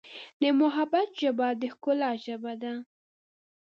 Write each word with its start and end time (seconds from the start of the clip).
د 0.41 0.43
محبت 0.61 1.09
ژبه 1.21 1.47
د 1.61 1.63
ښکلا 1.73 2.11
ژبه 2.25 2.53
ده. 2.61 2.73